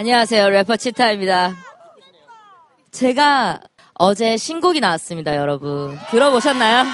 [0.00, 0.48] 안녕하세요.
[0.48, 1.54] 래퍼 치타입니다.
[2.90, 3.60] 제가
[3.96, 5.98] 어제 신곡이 나왔습니다, 여러분.
[6.10, 6.86] 들어보셨나요?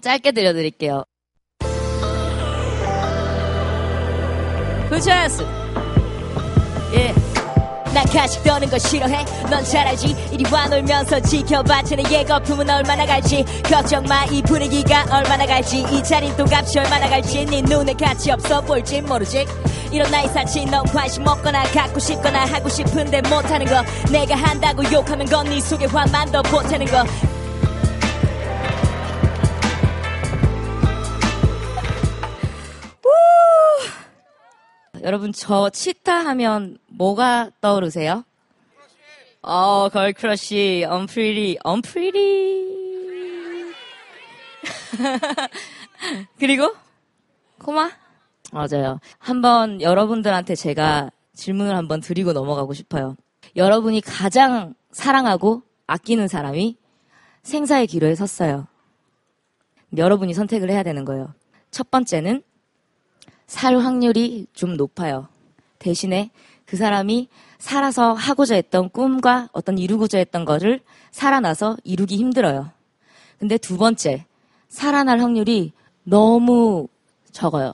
[0.00, 1.04] 짧게 들려드릴게요.
[4.88, 5.46] 불차스
[6.94, 7.21] 예.
[7.92, 9.24] 난 가식 떠는 거 싫어해.
[9.50, 10.16] 넌 잘 알지.
[10.32, 11.82] 이리 와 놀면서 지켜봐.
[11.82, 13.44] 쟤네의 거품은 얼마나 갈지.
[13.64, 14.24] 걱정 마.
[14.26, 15.80] 이 분위기가 얼마나 갈지.
[15.90, 17.44] 이 자린 또 값이 얼마나 갈지.
[17.44, 19.46] 네 눈에 가치 없어 볼진 모르지.
[19.90, 23.82] 이런 나이 사치 넌 관심 없거나 갖고 싶거나 하고 싶은데 못하는 거.
[24.10, 27.04] 내가 한다고 욕하면 건 네 속에 화만 더 보태는 거
[35.12, 38.24] 여러분 저 치타 하면 뭐가 떠오르세요?
[39.42, 43.74] 어, girl crush, 언프리티, 언프리티.
[46.38, 46.74] 그리고
[47.58, 47.90] 코마?
[48.52, 49.00] 맞아요.
[49.18, 53.14] 한번 여러분들한테 제가 질문을 한번 드리고 넘어가고 싶어요.
[53.54, 56.78] 여러분이 가장 사랑하고 아끼는 사람이
[57.42, 58.66] 생사의 기로에 섰어요.
[59.94, 61.34] 여러분이 선택을 해야 되는 거예요.
[61.70, 62.42] 첫 번째는
[63.46, 65.28] 살 확률이 좀 높아요.
[65.78, 66.30] 대신에
[66.64, 72.70] 그 사람이 살아서 하고자 했던 꿈과 어떤 이루고자 했던 거를 살아나서 이루기 힘들어요.
[73.38, 74.24] 근데 두 번째,
[74.68, 75.72] 살아날 확률이
[76.04, 76.88] 너무
[77.30, 77.72] 적어요.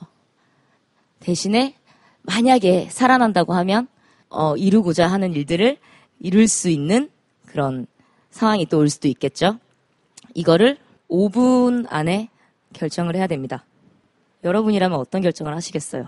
[1.19, 1.75] 대신에
[2.23, 3.87] 만약에 살아난다고 하면
[4.29, 5.77] 어, 이루고자 하는 일들을
[6.19, 7.09] 이룰 수 있는
[7.45, 7.87] 그런
[8.29, 9.57] 상황이 또 올 수도 있겠죠.
[10.33, 10.77] 이거를
[11.09, 12.29] 5분 안에
[12.73, 13.65] 결정을 해야 됩니다.
[14.43, 16.05] 여러분이라면 어떤 결정을 하시겠어요?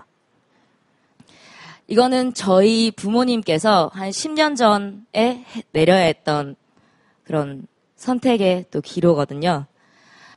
[1.88, 6.56] 이거는 저희 부모님께서 한 10년 전에 내려야 했던
[7.24, 7.66] 그런
[7.96, 9.66] 선택의 또 기로거든요.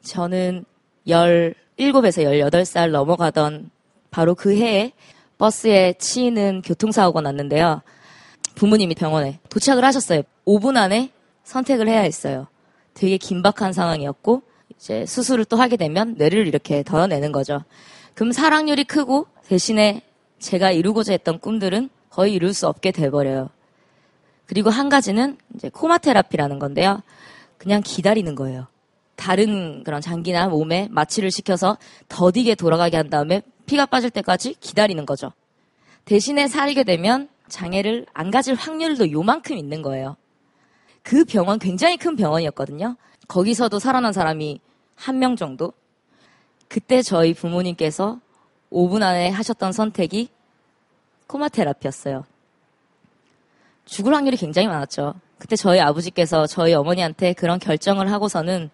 [0.01, 0.65] 저는
[1.07, 3.71] 17에서 18살 넘어가던
[4.11, 4.91] 바로 그 해에
[5.37, 7.81] 버스에 치이는 교통사고가 났는데요.
[8.55, 10.21] 부모님이 병원에 도착을 하셨어요.
[10.45, 11.11] 5분 안에
[11.43, 12.47] 선택을 해야 했어요.
[12.93, 14.41] 되게 긴박한 상황이었고
[14.77, 17.63] 이제 수술을 또 하게 되면 뇌를 이렇게 덜어내는 거죠.
[18.13, 20.01] 그럼 사랑률이 크고 대신에
[20.39, 23.49] 제가 이루고자 했던 꿈들은 거의 이룰 수 없게 돼버려요.
[24.45, 27.01] 그리고 한 가지는 이제 코마 테라피라는 건데요.
[27.57, 28.67] 그냥 기다리는 거예요.
[29.15, 31.77] 다른 그런 장기나 몸에 마취를 시켜서
[32.09, 35.31] 더디게 돌아가게 한 다음에 피가 빠질 때까지 기다리는 거죠.
[36.03, 40.17] 대신에 살게 되면 장애를 안 가질 확률도 요만큼 있는 거예요.
[41.01, 42.97] 그 병원 굉장히 큰 병원이었거든요.
[43.27, 44.59] 거기서도 살아난 사람이
[44.95, 45.73] 한 명 정도?
[46.67, 48.19] 그때 저희 부모님께서
[48.71, 50.29] 5분 안에 하셨던 선택이
[51.27, 52.25] 코마 테라피였어요.
[53.85, 55.13] 죽을 확률이 굉장히 많았죠.
[55.37, 58.69] 그때 저희 아버지께서 저희 어머니한테 그런 결정을 하고서는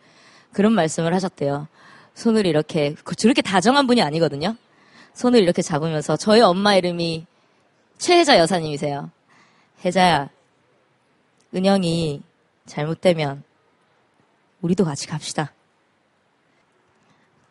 [0.53, 1.67] 그런 말씀을 하셨대요.
[2.13, 4.55] 손을 이렇게, 저렇게 다정한 분이 아니거든요.
[5.13, 7.25] 손을 이렇게 잡으면서 저희 엄마 이름이
[7.97, 9.11] 최혜자 여사님이세요.
[9.83, 10.29] 혜자야,
[11.53, 12.21] 은영이
[12.65, 13.43] 잘못되면
[14.61, 15.51] 우리도 같이 갑시다.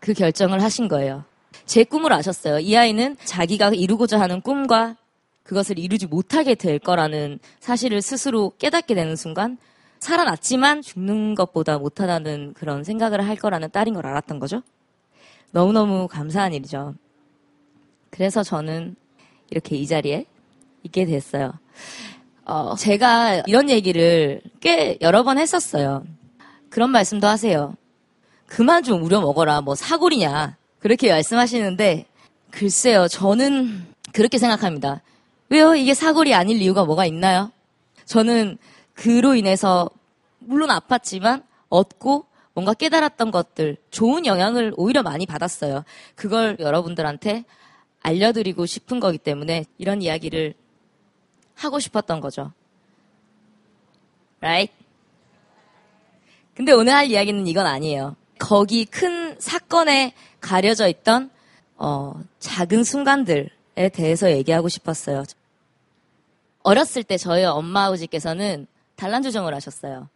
[0.00, 1.24] 그 결정을 하신 거예요.
[1.66, 2.58] 제 꿈을 아셨어요.
[2.58, 4.96] 이 아이는 자기가 이루고자 하는 꿈과
[5.42, 9.58] 그것을 이루지 못하게 될 거라는 사실을 스스로 깨닫게 되는 순간
[10.00, 14.62] 살아났지만 죽는 것보다 못하다는 그런 생각을 할 거라는 딸인 걸 알았던 거죠.
[15.52, 16.94] 너무너무 감사한 일이죠.
[18.10, 18.96] 그래서 저는
[19.50, 20.24] 이렇게 이 자리에
[20.84, 21.52] 있게 됐어요.
[22.44, 26.04] 어, 제가 이런 얘기를 꽤 여러 번 했었어요.
[26.68, 27.74] 그런 말씀도 하세요.
[28.50, 29.60] 그만 좀 우려 먹어라.
[29.60, 30.56] 뭐 사골이냐.
[30.80, 32.06] 그렇게 말씀하시는데
[32.50, 33.06] 글쎄요.
[33.06, 35.02] 저는 그렇게 생각합니다.
[35.50, 35.76] 왜요?
[35.76, 37.52] 이게 사골이 아닐 이유가 뭐가 있나요?
[38.06, 38.58] 저는
[38.94, 39.88] 그로 인해서
[40.40, 45.84] 물론 아팠지만 얻고 뭔가 깨달았던 것들, 좋은 영향을 오히려 많이 받았어요.
[46.16, 47.44] 그걸 여러분들한테
[48.02, 50.54] 알려드리고 싶은 거기 때문에 이런 이야기를
[51.54, 52.52] 하고 싶었던 거죠.
[54.40, 54.74] right?
[56.56, 58.16] 근데 오늘 할 이야기는 이건 아니에요.
[58.40, 61.30] 거기 큰 사건에 가려져 있던
[61.76, 65.24] 어, 작은 순간들에 대해서 얘기하고 싶었어요.
[66.62, 68.66] 어렸을 때 저희 엄마 아버지께서는
[68.96, 70.08] 단란주점을 하셨어요.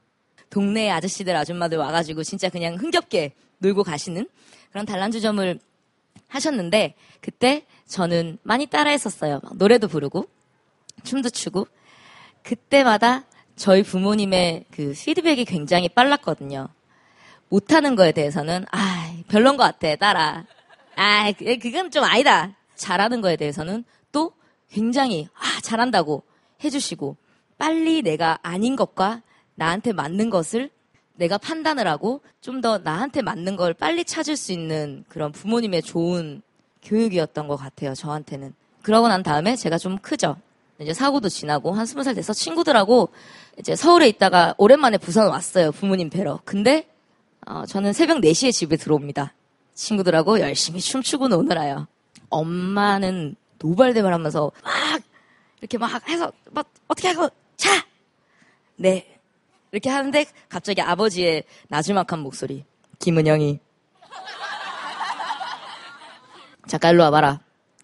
[0.51, 4.27] 동네 아저씨들 아줌마들 와가지고 진짜 그냥 흥겹게 놀고 가시는
[4.71, 5.61] 그런 단란주점을
[6.29, 9.41] 하셨는데 그때 저는 많이 따라했었어요.
[9.55, 10.27] 노래도 부르고
[11.05, 11.67] 춤도 추고
[12.43, 13.25] 그때마다
[13.57, 16.69] 저희 부모님의 그 피드백이 굉장히 빨랐거든요.
[17.49, 20.45] 못하는 거에 대해서는 아 별론 것 같아 따라.
[20.97, 22.53] 아 그건 좀 아니다.
[22.75, 24.33] 잘하는 거에 대해서는 또
[24.71, 26.23] 굉장히 아 잘한다고
[26.63, 27.17] 해주시고
[27.59, 29.23] 빨리 내가 아닌 것과
[29.55, 30.71] 나한테 맞는 것을
[31.17, 36.43] 내가 판단을 하고 좀 더 나한테 맞는 걸 빨리 찾을 수 있는 그런 부모님의 좋은
[36.83, 37.95] 교육이었던 것 같아요.
[37.95, 38.55] 저한테는.
[38.83, 40.37] 그러고 난 다음에 제가 좀 크죠.
[40.81, 43.11] 이제 사고도 지나고 한 스무 살 돼서 친구들하고
[43.59, 45.71] 이제 서울에 있다가 오랜만에 부산 왔어요.
[45.73, 46.41] 부모님 뵈러.
[46.45, 46.89] 근데
[47.47, 49.35] 어, 저는 새벽 4시에 집에 들어옵니다.
[49.75, 51.87] 친구들하고 열심히 춤추고 노느라요.
[52.31, 55.03] 엄마는 노발대발 하면서 막
[55.61, 57.85] 이렇게 막 해서 막 어떻게 하고 자!
[58.77, 59.19] 네.
[59.73, 62.65] 이렇게 하는데 갑자기 아버지의 나지막한 목소리.
[62.99, 63.59] 김은영이
[66.69, 67.41] 잠깐 일로 와봐라.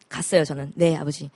[0.08, 0.72] 갔어요 저는.
[0.74, 1.30] 네 아버지.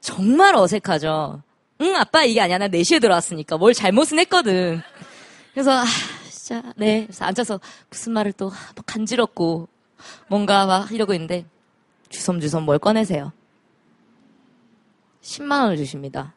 [0.00, 1.42] 정말 어색하죠.
[1.80, 2.58] 응 아빠 이게 아니야.
[2.58, 4.80] 나 4시에 들어왔으니까 뭘 잘못은 했거든.
[5.52, 5.84] 그래서 아
[6.48, 7.04] 진짜 네.
[7.04, 7.60] 그래서 앉아서
[7.90, 8.50] 무슨 말을 또
[8.86, 9.68] 간지럽고
[10.28, 11.44] 뭔가 막 이러고 있는데
[12.08, 13.32] 주섬주섬 뭘 꺼내세요.
[15.20, 16.32] 10만 원을 주십니다.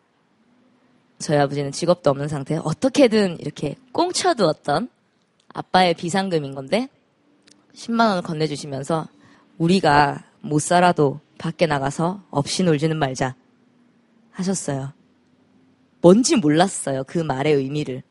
[1.17, 4.89] 저희 아버지는 직업도 없는 상태에 어떻게든 이렇게 꽁쳐두었던
[5.53, 6.89] 아빠의 비상금인 건데
[7.73, 9.07] 10만 원을 건네주시면서
[9.59, 13.35] 우리가 못 살아도 밖에 나가서 없이 놀지는 말자
[14.31, 14.91] 하셨어요.
[16.01, 17.05] 뭔지 몰랐어요.
[17.05, 18.03] 그 말의 의미를.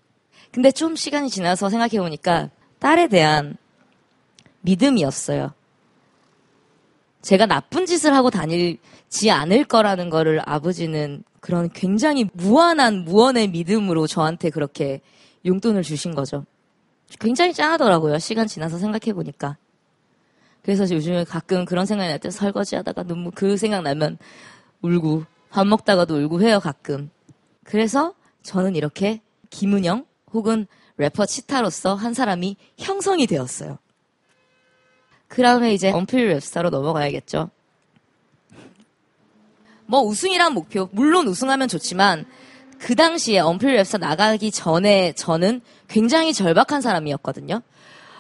[0.53, 3.57] 근데 좀 시간이 지나서 생각해 보니까 딸에 대한
[4.63, 5.53] 믿음이었어요.
[7.23, 14.51] 제가 나쁜 짓을 하고 다니지 않을 거라는 거를 아버지는 그런 굉장히 무한한 무언의 믿음으로 저한테
[14.51, 15.01] 그렇게
[15.47, 16.45] 용돈을 주신 거죠.
[17.19, 18.19] 굉장히 짠하더라고요.
[18.19, 19.57] 시간 지나서 생각해 보니까.
[20.63, 24.19] 그래서 요즘에 가끔 그런 생각이 날 때 설거지 하다가 눈물, 그 생각 나면
[24.83, 27.11] 울고, 밥 먹다가도 울고 해요, 가끔.
[27.65, 30.67] 그래서 저는 이렇게 김은영 혹은
[30.97, 33.79] 래퍼 치타로서 한 사람이 형성이 되었어요.
[35.29, 37.51] 그 다음에 이제 언필 랩스타로 넘어가야겠죠.
[39.87, 42.27] 뭐 우승이란 목표, 물론 우승하면 좋지만
[42.79, 47.63] 그 당시에 언필 랩스타 나가기 전에 저는 굉장히 절박한 사람이었거든요.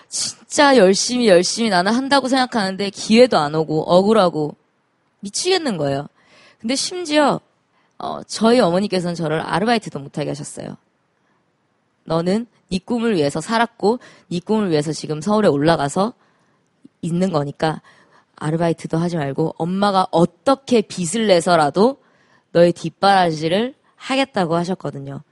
[0.08, 4.56] 진짜 열심히 열심히 나는 한다고 생각하는데 기회도 안 오고 억울하고
[5.20, 6.08] 미치겠는 거예요.
[6.60, 7.40] 근데 심지어
[7.98, 10.76] 어, 저희 어머니께서는 저를 아르바이트도 못하게 하셨어요.
[12.10, 16.12] 너는 네 꿈을 위해서 살았고 네 꿈을 위해서 지금 서울에 올라가서
[17.02, 17.80] 있는 거니까
[18.34, 21.98] 아르바이트도 하지 말고 엄마가 어떻게 빚을 내서라도
[22.50, 25.22] 너의 뒷바라지를 하겠다고 하셨거든요.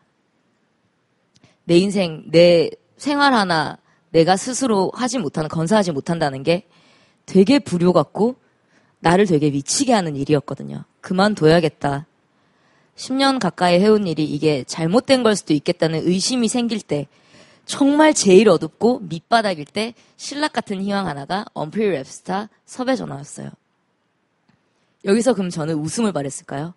[1.64, 3.78] 내 인생, 내 생활 하나
[4.10, 6.69] 내가 스스로 하지 못하는, 건사하지 못한다는 게
[7.26, 8.36] 되게 불효 같고
[9.00, 10.84] 나를 되게 미치게 하는 일이었거든요.
[11.00, 12.06] 그만둬야겠다.
[12.99, 17.06] 10년 가까이 해온 일이 이게 잘못된 걸 수도 있겠다는 의심이 생길 때
[17.65, 23.50] 정말 제일 어둡고 밑바닥일 때 신락 같은 희망 하나가 언프리 랩스타 섭외 전화였어요.
[25.05, 26.75] 여기서 그럼 저는 웃음을 바랬을까요?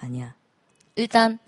[0.00, 0.34] 아니야.
[0.96, 1.38] 일단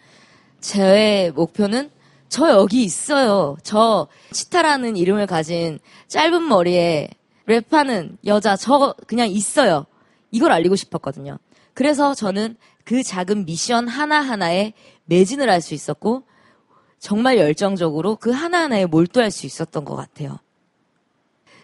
[0.60, 1.90] 제 목표는
[2.28, 3.56] 저 여기 있어요.
[3.62, 5.78] 저 치타라는 이름을 가진
[6.08, 7.08] 짧은 머리에
[7.46, 9.86] 랩하는 여자 저 그냥 있어요.
[10.30, 11.38] 이걸 알리고 싶었거든요.
[11.80, 14.74] 그래서 저는 그 작은 미션 하나하나에
[15.06, 16.24] 매진을 할 수 있었고
[16.98, 20.38] 정말 열정적으로 그 하나하나에 몰두할 수 있었던 것 같아요.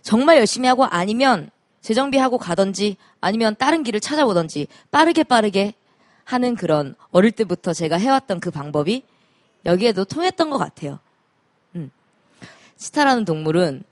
[0.00, 1.50] 정말 열심히 하고 아니면
[1.82, 5.74] 재정비하고 가든지 아니면 다른 길을 찾아보든지 빠르게 빠르게
[6.24, 9.02] 하는 그런 어릴 때부터 제가 해왔던 그 방법이
[9.66, 10.98] 여기에도 통했던 것 같아요.
[11.74, 11.90] 음.
[12.78, 13.84] 치타라는 동물은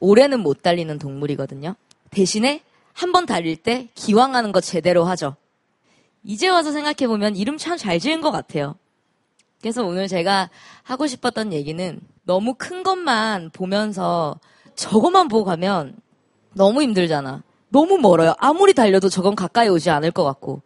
[0.00, 1.76] 올해는 못 달리는 동물이거든요.
[2.10, 5.36] 대신에 한 번 달릴 때 기왕하는 거 제대로 하죠.
[6.24, 8.76] 이제 와서 생각해보면 이름 참 잘 지은 것 같아요.
[9.60, 10.50] 그래서 오늘 제가
[10.82, 14.38] 하고 싶었던 얘기는 너무 큰 것만 보면서
[14.74, 15.96] 저것만 보고 가면
[16.54, 17.42] 너무 힘들잖아.
[17.68, 18.34] 너무 멀어요.
[18.38, 20.62] 아무리 달려도 저건 가까이 오지 않을 것 같고.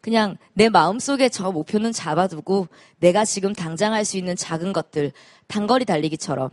[0.00, 2.68] 그냥 내 마음속에 저 목표는 잡아두고
[3.00, 5.12] 내가 지금 당장 할 수 있는 작은 것들,
[5.48, 6.50] 단거리 달리기처럼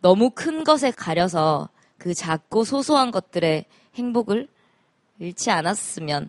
[0.00, 3.64] 너무 큰 것에 가려서 그 작고 소소한 것들의
[3.94, 4.48] 행복을
[5.20, 6.28] 잃지 않았으면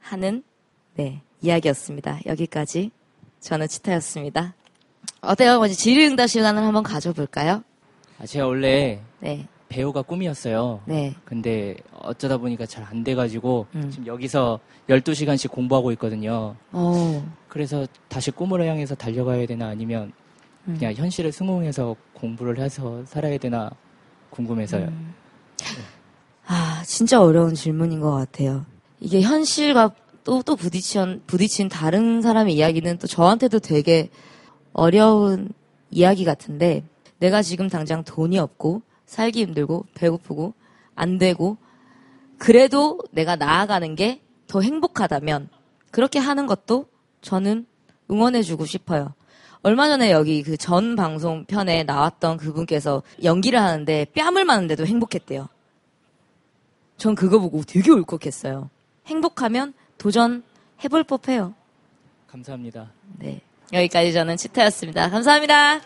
[0.00, 0.42] 하는
[0.94, 2.20] 네, 이야기였습니다.
[2.26, 2.90] 여기까지
[3.40, 4.54] 저는 치타였습니다.
[5.20, 5.58] 어때요?
[5.58, 7.62] 먼저 질의응답 시간을 한번 가져볼까요?
[8.18, 9.46] 아, 제가 원래 네.
[9.68, 10.80] 배우가 꿈이었어요.
[10.86, 11.14] 네.
[11.24, 13.90] 근데 어쩌다 보니까 잘 안 돼가지고 음.
[13.90, 16.56] 지금 여기서 12시간씩 공부하고 있거든요.
[16.72, 20.12] 어, 그래서 다시 꿈으로 향해서 달려가야 되나 아니면
[20.66, 20.74] 음.
[20.78, 23.70] 그냥 현실에 승용해서 공부를 해서 살아야 되나
[24.30, 24.86] 궁금해서요.
[24.86, 25.14] 음.
[26.46, 28.66] 아, 진짜 어려운 질문인 것 같아요.
[29.00, 29.92] 이게 현실과
[30.24, 34.10] 또, 또 부딪힌, 부딪힌 다른 사람의 이야기는 또 저한테도 되게
[34.72, 35.48] 어려운
[35.90, 36.84] 이야기 같은데,
[37.18, 40.54] 내가 지금 당장 돈이 없고, 살기 힘들고, 배고프고,
[40.94, 41.56] 안 되고,
[42.38, 45.48] 그래도 내가 나아가는 게 더 행복하다면,
[45.92, 46.86] 그렇게 하는 것도
[47.22, 47.66] 저는
[48.10, 49.14] 응원해주고 싶어요.
[49.62, 55.48] 얼마 전에 여기 그 전 방송 편에 나왔던 그분께서 연기를 하는데 뺨을 맞는데도 행복했대요.
[56.96, 58.70] 전 그거 보고 되게 울컥했어요.
[59.06, 61.54] 행복하면 도전해볼 법해요.
[62.26, 62.92] 감사합니다.
[63.18, 63.40] 네.
[63.72, 65.10] 여기까지 저는 치타였습니다.
[65.10, 65.80] 감사합니다.